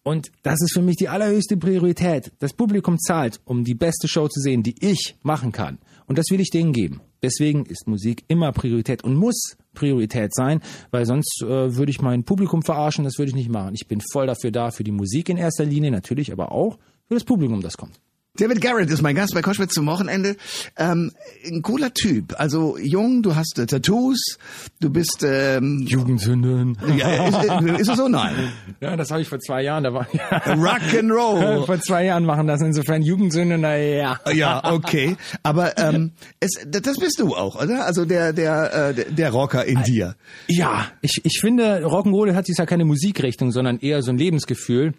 [0.05, 2.33] Und das ist für mich die allerhöchste Priorität.
[2.41, 5.79] Das Publikum zahlt, um die beste Show zu sehen, die ich machen kann.
[6.07, 7.01] Und das will ich denen geben.
[7.23, 10.61] Deswegen ist Musik immer Priorität und muss Priorität sein,
[10.91, 13.75] weil sonst äh, würde ich mein Publikum verarschen, das würde ich nicht machen.
[13.75, 17.15] Ich bin voll dafür da, für die Musik in erster Linie, natürlich aber auch für
[17.15, 18.01] das Publikum, das kommt.
[18.39, 20.37] David Garrett ist mein Gast bei Koschwitz zum Wochenende.
[20.79, 21.13] Ähm,
[21.47, 22.33] ein cooler Typ.
[22.41, 24.39] Also jung, du hast äh, Tattoos,
[24.81, 25.23] du bist...
[25.23, 26.79] Ähm, Jugendsünden.
[26.97, 28.09] ja, ist, ist es so?
[28.09, 28.51] Nein.
[28.81, 30.07] Ja, das habe ich vor zwei Jahren, da war
[30.47, 31.67] Rock'n'Roll.
[31.67, 34.19] vor zwei Jahren machen das insofern Jugendsünde, na ja.
[34.33, 35.17] Ja, okay.
[35.43, 37.85] Aber ähm, es, das bist du auch, oder?
[37.85, 40.15] Also der der äh, der- Rocker in dir.
[40.49, 44.95] Ja, ich, ich finde, Rock'n'Roll hat jetzt ja keine Musikrichtung, sondern eher so ein Lebensgefühl,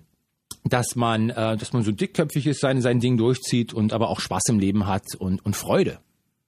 [0.63, 4.19] dass man, äh, dass man so dickköpfig ist, sein, sein Ding durchzieht und aber auch
[4.19, 5.99] Spaß im Leben hat und, und Freude.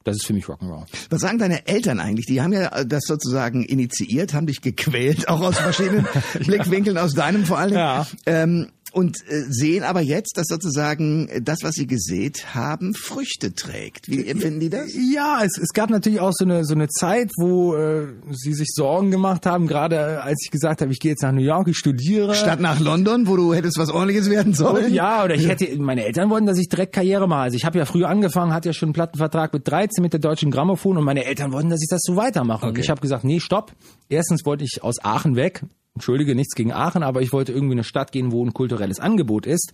[0.06, 0.86] Das ist für mich Rock'n'Roll.
[1.10, 2.28] Was sagen deine Eltern eigentlich?
[2.28, 6.08] Die haben ja äh, das sozusagen initiiert, haben dich gequält, auch aus verschiedenen
[6.46, 7.80] Blickwinkeln, aus deinem vor allen Dingen.
[7.80, 8.08] Ja.
[8.28, 14.08] Ähm, und äh, sehen aber jetzt, dass sozusagen das, was sie gesät haben, Früchte trägt.
[14.08, 14.92] Wie empfinden die das?
[15.14, 18.70] Ja, es, es gab natürlich auch so eine so eine Zeit, wo äh, sie sich
[18.74, 21.68] Sorgen gemacht haben, gerade äh, als ich gesagt habe, ich gehe jetzt nach New York,
[21.68, 22.34] ich studiere.
[22.36, 24.94] Statt nach London, wo du hättest was ordentliches werden sollen?
[24.94, 27.42] Ja, oder ich hätte, meine Eltern wollten, dass ich direkt Karriere mache.
[27.42, 30.22] Also ich habe ja früher angefangen, hatte ja schon einen Plattenvertrag mit 13 mit der
[30.22, 32.66] Deutschen Grammophon und meine Eltern wollten, dass ich das so weitermache.
[32.66, 32.82] Und Okay.
[32.82, 33.74] ich habe gesagt, nee, stopp.
[34.08, 35.64] Erstens wollte ich aus Aachen weg.
[35.96, 39.00] Entschuldige, nichts gegen Aachen, aber ich wollte irgendwie in eine Stadt gehen, wo ein kulturelles
[39.00, 39.72] Angebot ist.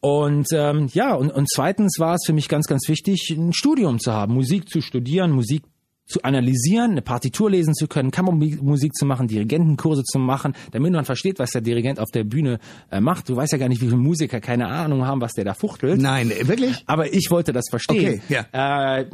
[0.00, 3.98] Und ähm, ja, und, und zweitens war es für mich ganz, ganz wichtig, ein Studium
[3.98, 5.62] zu haben, Musik zu studieren, Musik
[6.04, 11.04] zu analysieren, eine Partitur lesen zu können, Kammermusik zu machen, Dirigentenkurse zu machen, damit man
[11.04, 12.58] versteht, was der Dirigent auf der Bühne
[12.90, 13.28] äh, macht.
[13.28, 16.00] Du weißt ja gar nicht, wie viele Musiker keine Ahnung haben, was der da fuchtelt.
[16.00, 16.82] Nein, äh, wirklich?
[16.86, 18.20] Aber ich wollte das verstehen.
[18.24, 19.04] Okay, äh,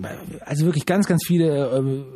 [0.45, 1.69] also wirklich ganz, ganz viele.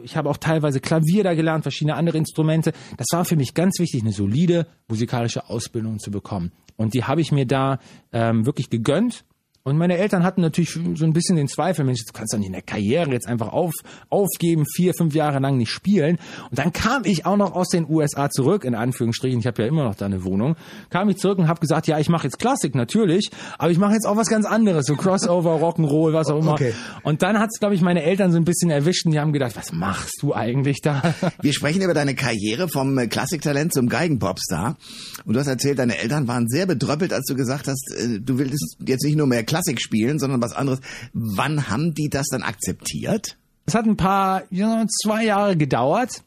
[0.03, 2.73] Äh, ich habe auch teilweise Klavier da gelernt, verschiedene andere Instrumente.
[2.97, 6.53] Das war für mich ganz wichtig, eine solide musikalische Ausbildung zu bekommen.
[6.77, 7.79] Und die habe ich mir da
[8.13, 9.25] ähm, wirklich gegönnt.
[9.65, 12.49] Und meine Eltern hatten natürlich so ein bisschen den Zweifel, Mensch, du kannst doch nicht
[12.49, 13.73] in der Karriere jetzt einfach auf,
[14.11, 16.19] aufgeben, vier, fünf Jahre lang nicht spielen.
[16.51, 19.69] Und dann kam ich auch noch aus den USA zurück, in Anführungsstrichen, ich habe ja
[19.69, 20.57] immer noch da eine Wohnung,
[20.91, 23.93] kam ich zurück und habe gesagt, ja, ich mache jetzt Klassik natürlich, aber ich mache
[23.93, 26.55] jetzt auch was ganz anderes, so Crossover, Rock'n'Roll, was auch immer.
[26.55, 26.75] Okay.
[27.05, 29.55] Und dann hat's, glaube ich, meine Eltern so ein bisschen erwischt und die haben gedacht,
[29.55, 31.15] was machst du eigentlich da?
[31.41, 34.77] Wir sprechen über deine Karriere vom äh, Klassiktalent zum Geigenpopstar.
[35.25, 38.39] Und du hast erzählt, deine Eltern waren sehr bedröppelt, als du gesagt hast, äh, du
[38.39, 40.81] willst jetzt nicht nur mehr Klassik spielen, sondern was anderes.
[41.13, 43.37] Wann haben die das dann akzeptiert?
[43.67, 46.23] Es hat ein paar, zwei Jahre gedauert,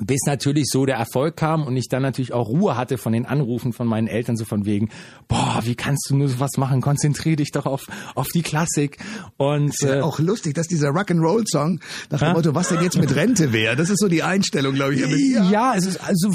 [0.00, 3.26] bis natürlich so der Erfolg kam und ich dann natürlich auch Ruhe hatte von den
[3.26, 4.90] Anrufen von meinen Eltern, so von wegen,
[5.28, 6.80] boah, wie kannst du nur sowas machen?
[6.80, 8.98] Konzentrier dich doch auf, auf die Klassik.
[9.36, 13.14] Und Ja, äh, auch lustig, dass dieser Rock'n'Roll-Song nach dem Motto, was denn jetzt mit
[13.14, 15.00] Rente wäre, das ist so die Einstellung, glaube ich.
[15.50, 15.74] Ja.
[15.76, 16.30] es ist also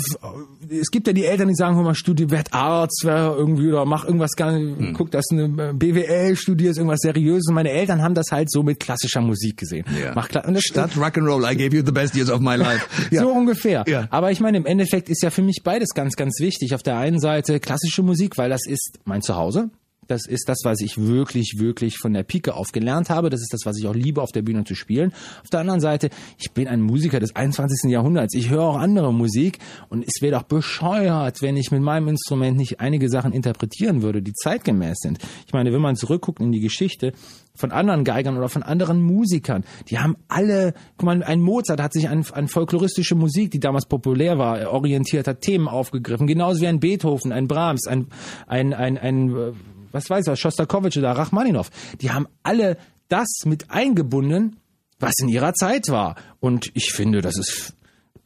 [0.69, 3.86] es gibt ja die Eltern, die sagen, hör mal, studier, werd Arzt, wer irgendwie oder
[3.86, 4.93] mach irgendwas gar Hm.
[4.93, 7.47] guck, dass du eine BWL studierst, irgendwas seriöses.
[7.49, 9.86] Und meine Eltern haben das halt so mit klassischer Musik gesehen.
[10.01, 10.13] Ja.
[10.15, 12.86] Mach und das, Statt Rock'n'Roll, I gave you the best years of my life.
[13.12, 13.21] Ja.
[13.21, 13.54] So ungefähr.
[13.87, 14.07] Ja.
[14.11, 16.75] Aber ich meine, im Endeffekt ist ja für mich beides ganz, ganz wichtig.
[16.75, 19.69] Auf der einen Seite klassische Musik, weil das ist mein Zuhause.
[20.07, 23.29] Das ist das, was ich wirklich, wirklich von der Pike auf gelernt habe.
[23.29, 25.13] Das ist das, was ich auch liebe, auf der Bühne zu spielen.
[25.41, 27.89] Auf der anderen Seite, ich bin ein Musiker des 21.
[27.91, 28.33] Jahrhunderts.
[28.35, 32.57] Ich höre auch andere Musik und es wäre doch bescheuert, wenn ich mit meinem Instrument
[32.57, 35.19] nicht einige Sachen interpretieren würde, die zeitgemäß sind.
[35.45, 37.13] Ich meine, wenn man zurückguckt in die Geschichte,
[37.55, 39.63] von anderen Geigern oder von anderen Musikern.
[39.87, 43.85] Die haben alle, guck mal, ein Mozart hat sich an, an folkloristische Musik, die damals
[43.85, 46.27] populär war, orientiert, hat Themen aufgegriffen.
[46.27, 48.07] Genauso wie ein Beethoven, ein Brahms, ein,
[48.47, 49.51] ein, ein, ein äh,
[49.95, 51.69] was weiß ich, Schostakowitsch oder Rachmaninow.
[52.01, 52.77] Die haben alle
[53.10, 54.58] das mit eingebunden,
[54.99, 56.15] was in ihrer Zeit war.
[56.39, 57.73] Und ich finde, das ist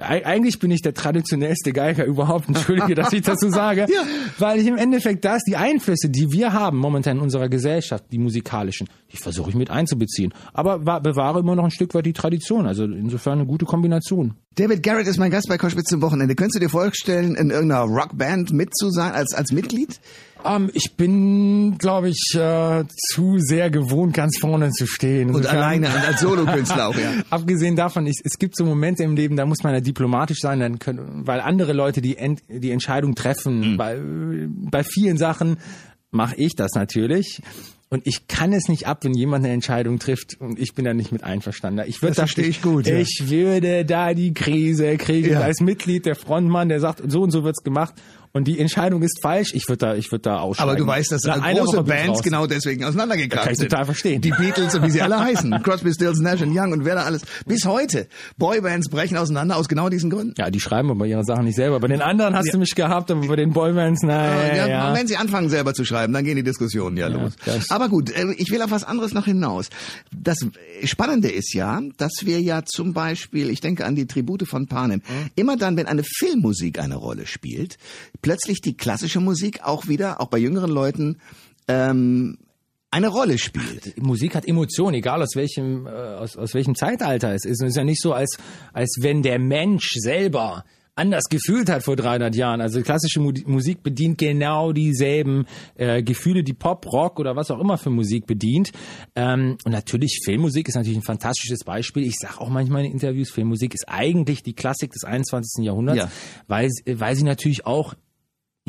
[0.02, 2.48] Eig- eigentlich bin ich der traditionellste Geiger überhaupt.
[2.48, 3.82] Entschuldige, dass ich das so sage.
[3.94, 4.04] Ja.
[4.38, 8.18] Weil ich im Endeffekt das, die Einflüsse, die wir haben momentan in unserer Gesellschaft, die
[8.18, 10.34] musikalischen, die versuche ich mit einzubeziehen.
[10.54, 12.66] Aber wa- bewahre immer noch ein Stück weit die Tradition.
[12.66, 14.36] Also insofern eine gute Kombination.
[14.56, 16.34] David Garrett ist mein Gast bei Koschwitz zum Wochenende.
[16.34, 20.00] Könntest du dir vorstellen, in irgendeiner Rockband mit zu sein, als, als Mitglied?
[20.46, 25.30] Ähm, ich bin, glaube ich, äh, zu sehr gewohnt, ganz vorne zu stehen.
[25.30, 27.12] Und Insofern- alleine als Solokünstler auch, ja.
[27.30, 30.60] Abgesehen davon, ich, es gibt so Momente im Leben, da muss man ja diplomatisch sein,
[30.60, 33.76] dann können, weil andere Leute die, Ent, die Entscheidung treffen.
[33.78, 33.98] Bei,
[34.48, 35.58] bei vielen Sachen
[36.12, 37.42] mache ich das natürlich.
[37.92, 40.94] Und ich kann es nicht ab, wenn jemand eine Entscheidung trifft und ich bin da
[40.94, 41.84] nicht mit einverstanden.
[41.88, 42.96] Ich würde Das verstehe ich gut, ja.
[42.98, 45.40] Ich würde da die Krise kriegen Ja.
[45.42, 47.96] als Mitglied der Frontmann, der sagt, so und so wird's gemacht
[48.32, 49.54] und die Entscheidung ist falsch.
[49.54, 50.70] Ich würde da, ich würde da aussteigen.
[50.70, 53.70] Aber du weißt, dass einer große Woche Bands genau deswegen auseinandergekracht Kann ich sind.
[53.70, 54.22] total verstehen.
[54.22, 55.52] Die Beatles und wie sie alle heißen.
[55.64, 57.22] Crosby, Stills, Nash und Young und wer da alles.
[57.46, 58.08] Bis heute.
[58.38, 60.34] Boybands brechen auseinander aus genau diesen Gründen.
[60.38, 61.80] Ja, die schreiben aber ihre Sachen nicht selber.
[61.80, 64.56] Bei den anderen hast du mich gehabt, aber bei den Boybands, nein.
[64.56, 64.94] Ja, ja.
[64.96, 67.34] Wenn sie anfangen selber zu schreiben, dann gehen die Diskussionen ja, los.
[67.70, 69.70] Aber gut, äh, ich will auf was anderes noch hinaus.
[70.16, 70.38] Das
[70.84, 75.00] Spannende ist ja, dass wir ja zum Beispiel, ich denke an die Tribute von Panem,
[75.10, 75.30] Mhm.
[75.36, 77.78] immer dann, wenn eine Filmmusik eine Rolle spielt,
[78.22, 81.18] plötzlich die klassische Musik auch wieder, auch bei jüngeren Leuten,
[81.68, 82.38] ähm,
[82.92, 84.02] eine Rolle spielt.
[84.02, 87.62] Musik hat Emotionen, egal aus welchem, äh, aus, aus welchem Zeitalter es ist.
[87.62, 88.38] Und es ist ja nicht so, als,
[88.74, 90.64] als wenn der Mensch selber
[90.96, 92.60] anders gefühlt hat vor 300 Jahren.
[92.62, 97.60] Also klassische Mu Musik bedient genau dieselben äh, Gefühle, die Pop, Rock oder was auch
[97.60, 98.72] immer für Musik bedient.
[99.16, 102.04] Ähm, und natürlich Filmmusik ist natürlich ein fantastisches Beispiel.
[102.06, 105.64] Ich sage auch manchmal in Interviews, Filmmusik ist eigentlich die Klassik des 21.
[105.64, 106.12] Jahrhunderts, Ja.
[106.48, 107.94] weil, weil sie natürlich auch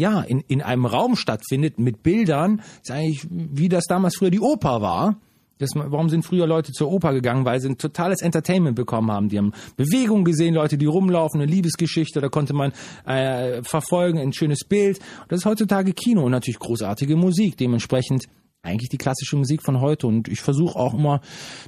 [0.01, 4.41] ja, in, in einem Raum stattfindet mit Bildern, ist eigentlich wie das damals früher die
[4.41, 5.17] Oper war.
[5.59, 7.45] Das, warum sind früher Leute zur Oper gegangen?
[7.45, 9.29] Weil sie ein totales Entertainment bekommen haben.
[9.29, 12.73] Die haben Bewegung gesehen, Leute, die rumlaufen, eine Liebesgeschichte, da konnte man
[13.05, 15.01] äh, verfolgen, ein schönes Bild.
[15.29, 17.59] Das ist heutzutage Kino und natürlich großartige Musik.
[17.59, 18.25] Dementsprechend
[18.63, 20.07] eigentlich die klassische Musik von heute.
[20.07, 21.21] Und ich versuche auch immer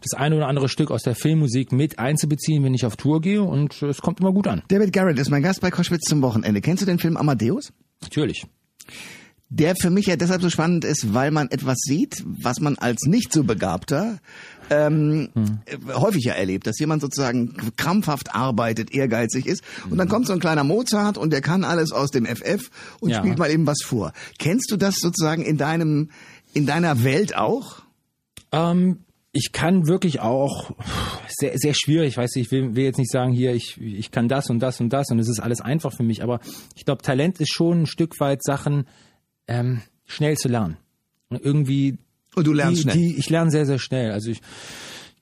[0.03, 3.43] das eine oder andere Stück aus der Filmmusik mit einzubeziehen, wenn ich auf Tour gehe.
[3.43, 4.63] Und es kommt immer gut an.
[4.69, 6.63] David Garrett ist mein Gast bei Koschwitz zum Wochenende.
[6.63, 7.75] Kennst du den Film Amadeus?
[8.03, 8.47] Natürlich.
[9.49, 13.03] der für mich ja deshalb so spannend ist, weil man etwas sieht, was man als
[13.03, 14.19] nicht so begabter
[14.71, 15.29] ähm,
[15.67, 20.33] äh, häufig ja erlebt, dass jemand sozusagen krampfhaft arbeitet, ehrgeizig ist und dann kommt so
[20.33, 23.19] ein kleiner Mozart und der kann alles aus dem FF und Ja.
[23.19, 24.13] spielt mal eben was vor.
[24.39, 26.11] Kennst du das sozusagen in deinem
[26.55, 27.83] in deiner Welt auch?
[28.53, 29.01] Ähm,
[29.33, 30.73] ich kann wirklich auch
[31.27, 34.11] sehr, sehr schwierig, ich weiß nicht, ich will, will jetzt nicht sagen, hier, ich, ich
[34.11, 36.41] kann das und das und das und es ist alles einfach für mich, aber
[36.77, 38.87] ich glaube, Talent ist schon ein Stück weit Sachen
[39.49, 40.77] ähm, schnell zu lernen.
[41.31, 41.99] Und irgendwie
[42.35, 42.97] Und du lernst die, schnell.
[42.97, 44.13] Die, ich lerne sehr, sehr schnell.
[44.13, 44.43] Also ich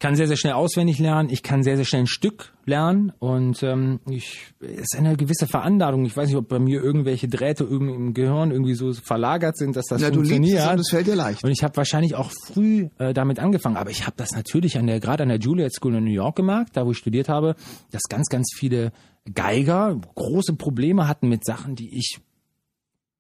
[0.00, 1.28] kann sehr, sehr schnell auswendig lernen.
[1.30, 3.12] Ich kann sehr, sehr schnell ein Stück lernen.
[3.18, 6.04] Und ähm, ich, es ist eine gewisse Veranlagung.
[6.06, 9.86] Ich weiß nicht, ob bei mir irgendwelche Drähte im Gehirn irgendwie so verlagert sind, dass
[9.86, 10.66] das Ja, du liebst funktioniert.
[10.66, 11.44] es und es fällt dir leicht.
[11.44, 13.76] Und ich habe wahrscheinlich auch früh äh, damit angefangen.
[13.76, 16.34] Aber ich habe das natürlich an der gerade an der Juilliard School in New York
[16.36, 17.54] gemerkt, da wo ich studiert habe,
[17.90, 18.92] dass ganz, ganz viele
[19.34, 22.20] Geiger große Probleme hatten mit Sachen, die ich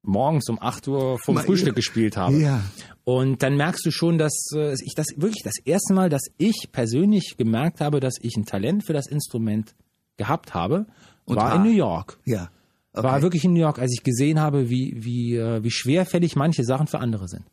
[0.02, 2.36] morgens um 8 Uhr vom Mal- Frühstück gespielt habe.
[2.38, 2.62] Ja.
[3.04, 6.68] Und dann merkst du schon, dass äh, ich das wirklich das erste Mal, dass ich
[6.72, 9.74] persönlich gemerkt habe, dass ich ein Talent für das Instrument
[10.16, 10.86] gehabt habe,
[11.24, 11.56] Und war war.
[11.56, 12.18] in New York.
[12.24, 12.50] Ja.
[12.92, 13.04] Okay.
[13.04, 16.64] War wirklich in New York, als ich gesehen habe, wie, wie, äh, wie schwerfällig manche
[16.64, 17.44] Sachen für andere sind.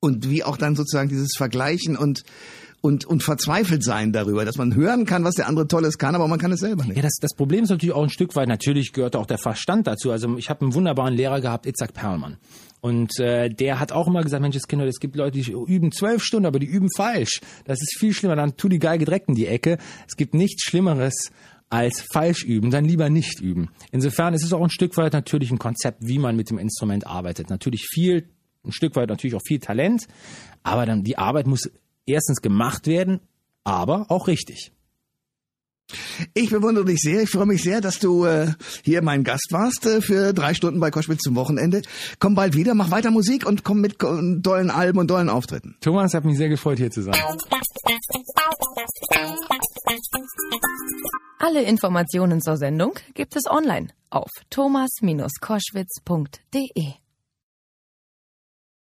[0.00, 2.22] und wie auch dann sozusagen dieses Vergleichen und
[2.80, 6.28] und und verzweifelt sein darüber, dass man hören kann, was der andere Tolles kann, aber
[6.28, 6.96] man kann es selber nicht.
[6.96, 9.86] Ja, das, das Problem ist natürlich auch ein Stück weit, natürlich gehört auch der Verstand
[9.86, 10.10] dazu.
[10.10, 12.36] Also ich habe einen wunderbaren Lehrer gehabt, Itzhak Perlmann.
[12.80, 16.22] Und äh, der hat auch immer gesagt, Mensch, Kinder, es gibt Leute, die üben zwölf
[16.22, 17.40] Stunden, aber die üben falsch.
[17.64, 18.36] Das ist viel schlimmer.
[18.36, 19.78] Dann tu die Geige direkt in die Ecke.
[20.06, 21.32] Es gibt nichts Schlimmeres
[21.70, 23.68] als falsch üben, dann lieber nicht üben.
[23.92, 27.06] Insofern ist es auch ein Stück weit natürlich ein Konzept, wie man mit dem Instrument
[27.06, 27.50] arbeitet.
[27.50, 28.28] Natürlich viel,
[28.64, 30.06] ein Stück weit natürlich auch viel Talent,
[30.62, 31.70] aber dann die Arbeit muss
[32.08, 33.20] erstens gemacht werden,
[33.64, 34.72] aber auch richtig.
[36.34, 37.22] Ich bewundere dich sehr.
[37.22, 38.52] Ich freue mich sehr, dass du äh,
[38.84, 41.80] hier mein Gast warst äh, für drei Stunden bei Koschwitz zum Wochenende.
[42.18, 45.78] Komm bald wieder, mach weiter Musik und komm mit ko- tollen Alben und tollen Auftritten.
[45.80, 47.14] Thomas, hat mich sehr gefreut, hier zu sein.
[51.38, 56.92] Alle Informationen zur Sendung gibt es online auf thomas-koschwitz.de.